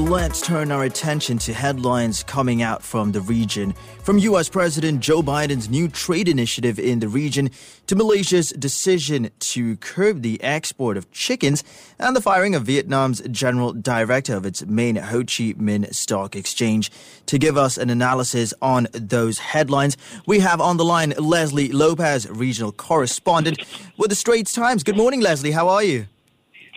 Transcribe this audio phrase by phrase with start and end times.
[0.00, 3.74] Let's turn our attention to headlines coming out from the region.
[4.02, 7.50] From US President Joe Biden's new trade initiative in the region
[7.86, 11.62] to Malaysia's decision to curb the export of chickens
[11.98, 16.90] and the firing of Vietnam's general director of its main Ho Chi Minh Stock Exchange.
[17.26, 22.26] To give us an analysis on those headlines, we have on the line Leslie Lopez,
[22.30, 23.60] regional correspondent
[23.98, 24.82] with the Straits Times.
[24.82, 25.50] Good morning, Leslie.
[25.52, 26.06] How are you?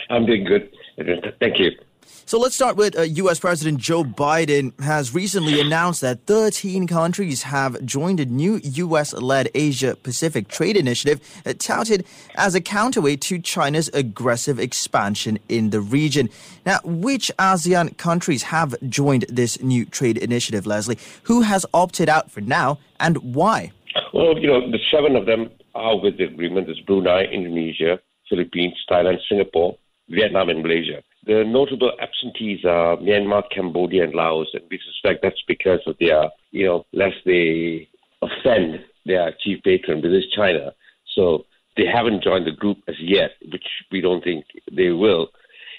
[0.09, 0.69] I'm doing good.
[1.39, 1.71] Thank you.
[2.25, 3.37] So let's start with uh, U.S.
[3.37, 10.47] President Joe Biden has recently announced that 13 countries have joined a new U.S.-led Asia-Pacific
[10.47, 12.05] trade initiative uh, touted
[12.35, 16.29] as a counterweight to China's aggressive expansion in the region.
[16.65, 20.97] Now, which ASEAN countries have joined this new trade initiative, Leslie?
[21.23, 23.73] Who has opted out for now, and why?
[24.13, 26.67] Well, you know, the seven of them are with the agreement.
[26.67, 31.03] There's Brunei, Indonesia, Philippines, Thailand, Singapore, Vietnam, and Malaysia.
[31.25, 36.29] The notable absentees are Myanmar, Cambodia, and Laos, and we suspect that's because of their,
[36.51, 37.87] you know, lest they
[38.21, 40.73] offend their chief patron, which is China.
[41.15, 41.45] So
[41.77, 45.29] they haven't joined the group as yet, which we don't think they will.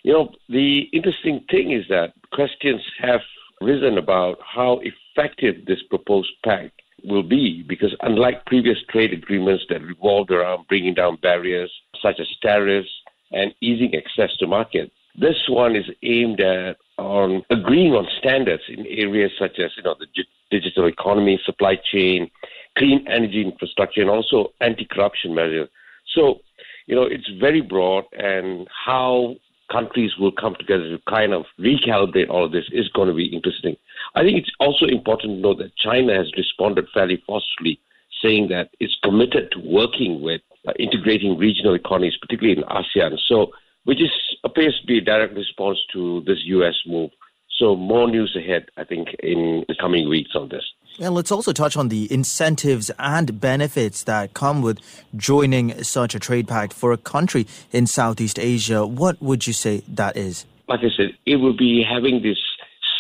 [0.03, 3.21] You know, the interesting thing is that questions have
[3.61, 9.83] risen about how effective this proposed pact will be, because unlike previous trade agreements that
[9.83, 12.89] revolved around bringing down barriers such as tariffs
[13.33, 18.87] and easing access to markets, this one is aimed at on agreeing on standards in
[18.87, 20.07] areas such as you know the
[20.51, 22.31] digital economy, supply chain,
[22.79, 25.69] clean energy infrastructure, and also anti-corruption measures.
[26.15, 26.41] So,
[26.87, 29.37] you know, it's very broad, and how
[29.73, 33.27] countries will come together to kind of recalibrate all of this is going to be
[33.27, 33.77] interesting.
[34.15, 37.81] I think it's also important to note that China has responded fairly forcefully,
[38.23, 43.19] saying that it's committed to working with uh, integrating regional economies, particularly in ASEAN.
[43.27, 43.53] So
[43.85, 44.11] which is
[44.45, 46.75] appears to be a direct response to this U.S.
[46.87, 47.11] move.
[47.59, 50.65] So more news ahead, I think, in the coming weeks on this.
[51.01, 54.79] And let's also touch on the incentives and benefits that come with
[55.17, 58.87] joining such a trade pact for a country in Southeast Asia.
[58.87, 60.47] What would you say that is?
[60.69, 62.39] Like I said, it will be having this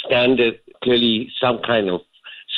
[0.04, 2.00] standard, clearly some kind of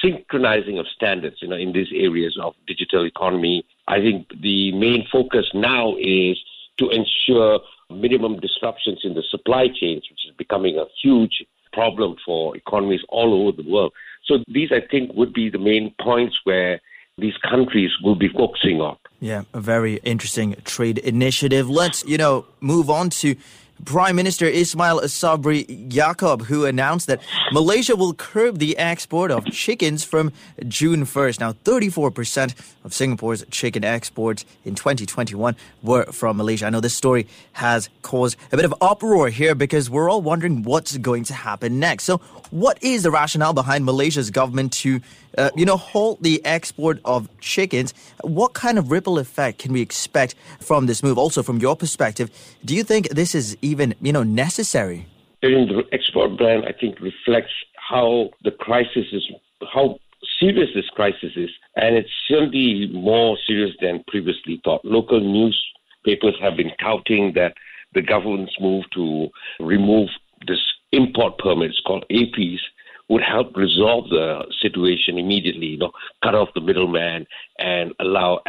[0.03, 3.65] synchronizing of standards, you know, in these areas of digital economy.
[3.89, 6.39] I think the main focus now is
[6.79, 7.61] to ensure
[7.91, 13.49] minimum disruptions in the supply chains, which is becoming a huge problem for economies all
[13.49, 13.93] over the world.
[14.25, 16.81] So these, I think, would be the main points where
[17.19, 18.97] these countries will be focusing on.
[19.21, 21.71] Yeah, a very interesting trade initiative.
[21.71, 23.37] Let's, you know, move on to
[23.85, 27.21] Prime Minister Ismail Sabri Yaakob, who announced that
[27.53, 30.33] Malaysia will curb the export of chickens from
[30.67, 31.41] June 1st.
[31.41, 32.55] Now, 34%
[32.85, 36.67] of Singapore's chicken exports in 2021 were from Malaysia.
[36.67, 40.63] I know this story has caused a bit of uproar here because we're all wondering
[40.63, 42.05] what's going to happen next.
[42.05, 42.19] So,
[42.51, 45.01] what is the rationale behind Malaysia's government to,
[45.37, 47.93] uh, you know, halt the export of chickens?
[48.23, 51.19] What kind of ripple effect can we expect from this move?
[51.19, 52.31] Also, from your perspective,
[52.65, 55.07] do you think this is even, you know, necessary?
[55.43, 59.25] The export ban, I think, reflects how the crisis is,
[59.73, 59.99] how
[60.41, 64.85] serious this crisis is, and it's certainly more serious than previously thought.
[64.85, 67.55] Local newspapers have been touting that
[67.95, 69.29] the government's move to
[69.61, 70.09] remove
[70.47, 70.61] this
[70.93, 72.61] import permits called APs
[73.09, 77.27] would help resolve the situation immediately, you know, cut off the middleman
[77.59, 78.41] and allow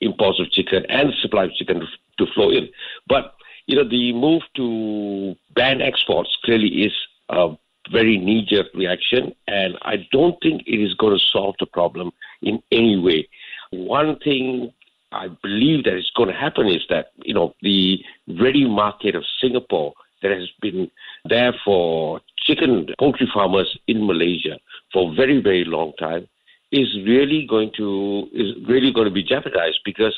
[0.00, 1.86] imports of chicken and supply of chicken to,
[2.18, 2.68] to flow in.
[3.08, 3.34] But,
[3.66, 6.92] you know, the move to ban exports clearly is
[7.30, 7.54] a
[7.90, 12.10] very knee jerk reaction, and I don't think it is going to solve the problem
[12.42, 13.28] in any way.
[13.70, 14.72] One thing
[15.12, 17.98] I believe that is going to happen is that, you know, the
[18.40, 19.92] ready market of Singapore
[20.22, 20.90] that has been
[21.24, 24.58] there for chicken poultry farmers in Malaysia
[24.92, 26.26] for a very, very long time
[26.72, 30.14] is really going to is really going to be jeopardized because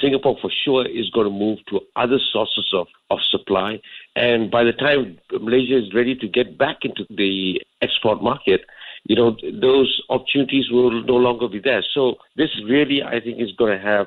[0.00, 3.80] Singapore for sure is going to move to other sources of, of supply.
[4.16, 8.62] And by the time Malaysia is ready to get back into the export market,
[9.04, 11.84] you know, those opportunities will no longer be there.
[11.92, 14.06] So this really, I think, is going to have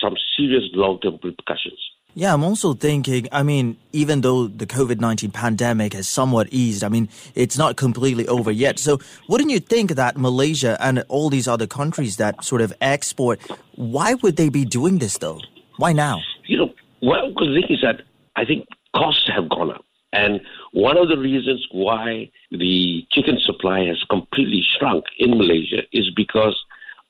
[0.00, 1.78] some serious long-term repercussions.
[2.14, 6.84] Yeah, I'm also thinking, I mean, even though the COVID 19 pandemic has somewhat eased,
[6.84, 8.78] I mean, it's not completely over yet.
[8.78, 13.40] So, wouldn't you think that Malaysia and all these other countries that sort of export,
[13.76, 15.40] why would they be doing this though?
[15.78, 16.20] Why now?
[16.46, 18.02] You know, well, the thing is that
[18.36, 19.84] I think costs have gone up.
[20.12, 20.42] And
[20.72, 26.62] one of the reasons why the chicken supply has completely shrunk in Malaysia is because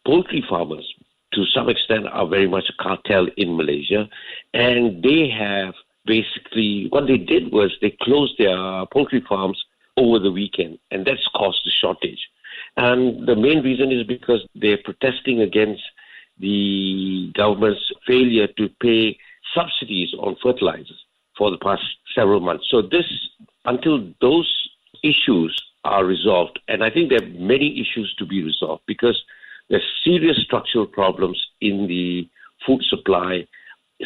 [0.07, 0.92] poultry farmers,
[1.33, 4.09] to some extent, are very much a cartel in Malaysia.
[4.55, 5.75] And they have
[6.05, 8.57] basically, what they did was they closed their
[8.93, 9.63] poultry farms
[9.97, 12.29] over the weekend, and that's caused a shortage.
[12.77, 15.83] And the main reason is because they're protesting against
[16.39, 19.19] the government's failure to pay
[19.55, 21.05] subsidies on fertilizers
[21.37, 21.83] for the past
[22.15, 22.67] several months.
[22.71, 23.07] So this,
[23.65, 24.51] until those
[25.03, 29.23] issues are resolved, and I think there are many issues to be resolved because
[29.73, 32.29] there's serious structural problems in the
[32.65, 33.47] food supply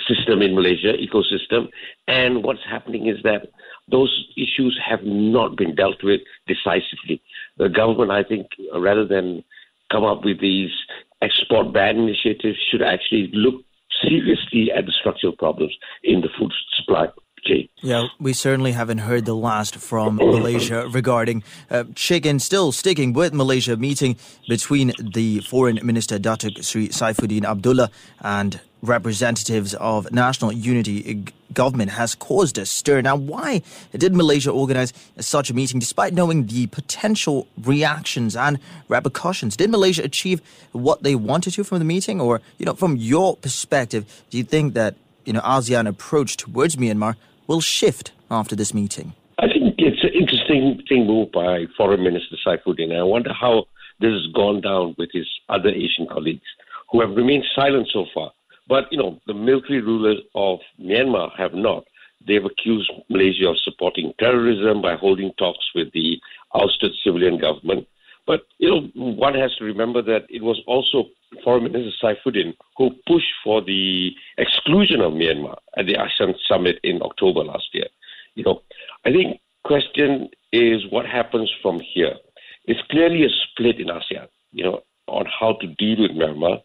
[0.07, 1.69] system in Malaysia, ecosystem,
[2.07, 3.51] and what's happening is that
[3.91, 7.21] those issues have not been dealt with decisively.
[7.59, 8.47] The government, I think,
[8.79, 9.43] rather than
[9.91, 10.71] come up with these
[11.21, 13.65] export ban initiatives, should actually look
[14.03, 15.75] seriously at the structural problems
[16.05, 17.09] in the food supply
[17.47, 17.69] chain.
[17.83, 22.39] Yeah, we certainly haven't heard the last from Malaysia regarding uh, chicken.
[22.41, 24.17] Still sticking with Malaysia, meeting
[24.49, 27.91] between the Foreign Minister Datuk Sri Saifuddin Abdullah
[28.21, 33.01] and representatives of National Unity government has caused a stir.
[33.03, 33.63] Now, why
[33.97, 38.59] did Malaysia organize such a meeting despite knowing the potential reactions and
[38.89, 39.57] repercussions?
[39.57, 40.41] Did Malaysia achieve
[40.73, 42.21] what they wanted to from the meeting?
[42.21, 46.77] Or, you know, from your perspective, do you think that, you know, ASEAN approach towards
[46.77, 47.17] Myanmar
[47.47, 49.13] will shift after this meeting?
[49.39, 52.97] I think it's an interesting thing moved by Foreign Minister Saifuddin.
[52.99, 53.67] I wonder how
[54.01, 56.47] this has gone down with his other Asian colleagues
[56.91, 58.33] who have remained silent so far.
[58.69, 61.85] But, you know, the military rulers of Myanmar have not.
[62.27, 66.21] They've accused Malaysia of supporting terrorism by holding talks with the
[66.55, 67.87] ousted civilian government.
[68.27, 71.05] But, you know, one has to remember that it was also
[71.45, 77.03] Foreign Minister Saifuddin who pushed for the exclusion of Myanmar at the ASEAN summit in
[77.03, 77.87] October last year.
[78.35, 78.63] You know,
[79.05, 82.15] I think question is what happens from here.
[82.65, 86.61] It's clearly a split in ASEAN, you know, on how to deal with Myanmar.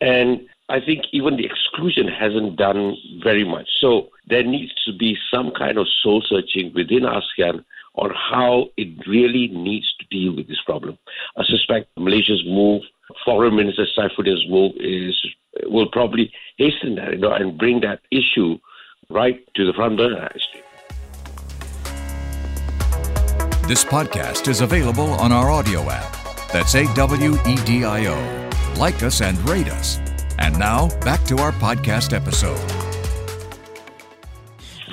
[0.00, 3.68] And I think even the exclusion hasn't done very much.
[3.80, 7.64] So there needs to be some kind of soul searching within ASEAN
[7.96, 10.98] on how it really needs to deal with this problem.
[11.36, 12.82] I suspect Malaysia's move,
[13.24, 15.16] Foreign Minister Saifuddin's move, is
[15.66, 18.58] will probably hasten that you know, and bring that issue
[19.08, 20.30] right to the front burner.
[23.66, 26.52] This podcast is available on our Awedio app.
[26.52, 28.50] That's A W E D I O.
[28.78, 29.98] Like us and rate us.
[30.38, 32.83] And now, back to our podcast episode.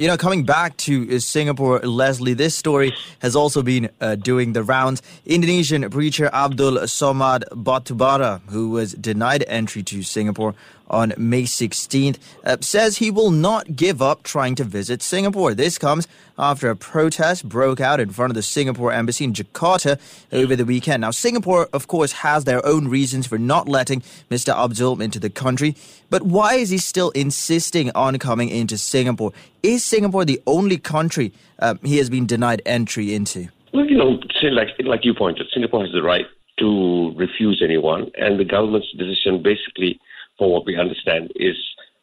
[0.02, 4.64] You know, coming back to Singapore, Leslie, this story has also been uh, doing the
[4.64, 5.04] rounds.
[5.28, 10.56] Indonesian preacher Abdul Somad Batubara, who was denied entry to Singapore
[10.92, 15.56] on May 16th, uh, says he will not give up trying to visit Singapore.
[15.56, 16.08] This comes
[16.38, 20.00] after a protest broke out in front of the Singapore embassy in Jakarta
[20.32, 21.02] over the weekend.
[21.02, 24.54] Now, Singapore, of course, has their own reasons for not letting Mr.
[24.54, 25.76] Abdul into the country,
[26.10, 29.32] but why is he still insisting on coming into Singapore?
[29.64, 33.48] Is Singapore the only country uh, he has been denied entry into?
[33.74, 36.26] Well, you know, like like you pointed, Singapore has the right
[36.60, 40.00] to refuse anyone, and the government's decision basically
[40.42, 41.56] for what we understand, is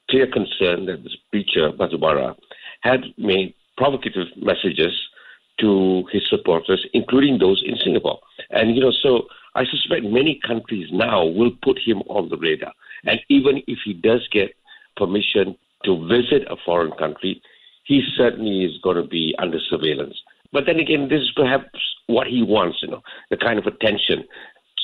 [0.08, 2.36] clear concern that this preacher, Batubara,
[2.82, 4.92] had made provocative messages
[5.58, 8.20] to his supporters, including those in Singapore.
[8.50, 9.22] And, you know, so
[9.56, 12.72] I suspect many countries now will put him on the radar.
[13.06, 14.54] And even if he does get
[14.96, 17.42] permission to visit a foreign country,
[17.82, 20.16] he certainly is going to be under surveillance.
[20.52, 24.28] But then again, this is perhaps what he wants, you know, the kind of attention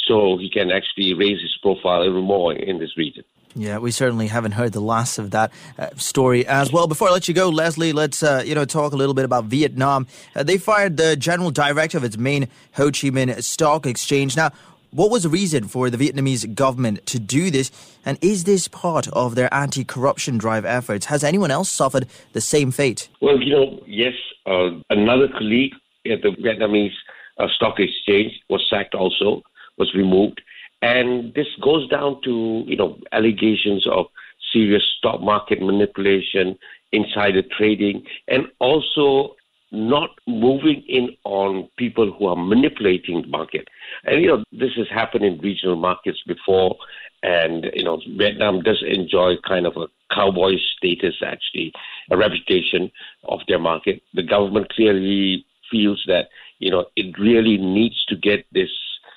[0.08, 3.24] so he can actually raise his profile even more in this region.
[3.56, 6.88] Yeah, we certainly haven't heard the last of that uh, story as well.
[6.88, 9.44] Before I let you go, Leslie, let's uh, you know talk a little bit about
[9.44, 10.08] Vietnam.
[10.34, 14.36] Uh, they fired the general director of its main Ho Chi Minh Stock Exchange.
[14.36, 14.50] Now,
[14.90, 17.70] what was the reason for the Vietnamese government to do this?
[18.04, 21.06] And is this part of their anti-corruption drive efforts?
[21.06, 23.08] Has anyone else suffered the same fate?
[23.20, 24.14] Well, you know, yes,
[24.46, 25.72] uh, another colleague
[26.06, 26.92] at the Vietnamese
[27.38, 29.42] uh, Stock Exchange was sacked also,
[29.78, 30.40] was removed.
[30.82, 34.06] And this goes down to, you know, allegations of
[34.52, 36.58] serious stock market manipulation,
[36.92, 39.34] insider trading, and also
[39.72, 43.66] not moving in on people who are manipulating the market.
[44.04, 46.76] And, you know, this has happened in regional markets before.
[47.22, 51.72] And, you know, Vietnam does enjoy kind of a cowboy status, actually,
[52.10, 52.92] a reputation
[53.24, 54.02] of their market.
[54.12, 56.28] The government clearly feels that,
[56.58, 58.70] you know, it really needs to get this,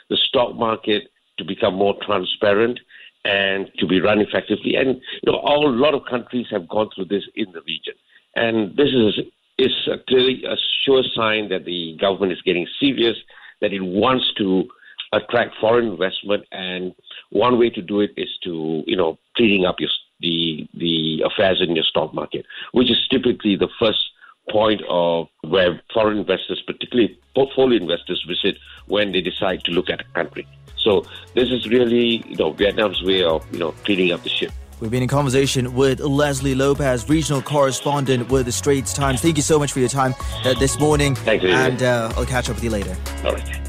[0.09, 2.79] the stock market to become more transparent
[3.25, 4.75] and to be run effectively.
[4.75, 7.93] And you know, a lot of countries have gone through this in the region,
[8.35, 9.19] and this is
[9.57, 9.73] is
[10.07, 13.17] clearly a sure sign that the government is getting serious,
[13.61, 14.65] that it wants to
[15.13, 16.93] attract foreign investment, and
[17.31, 19.89] one way to do it is to you know cleaning up your
[20.19, 24.03] the the affairs in your stock market, which is typically the first
[24.49, 30.01] point of where foreign investors, particularly portfolio investors, visit when they decide to look at
[30.01, 30.47] a country.
[30.77, 34.51] So this is really you know Vietnam's way of you know cleaning up the ship.
[34.79, 39.21] We've been in conversation with Leslie Lopez, regional correspondent with the Straits Times.
[39.21, 40.13] Thank you so much for your time
[40.45, 41.15] uh, this morning.
[41.15, 41.49] Thank you.
[41.49, 42.95] And uh, I'll catch up with you later.
[43.25, 43.67] All right.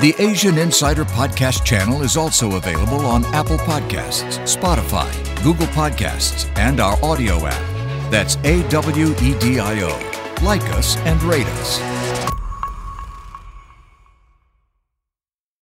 [0.00, 5.12] The Asian Insider Podcast channel is also available on Apple Podcasts, Spotify,
[5.42, 7.67] Google Podcasts, and our Awedio app.
[8.10, 10.44] That's A W E D I O.
[10.44, 11.97] Like us and rate us.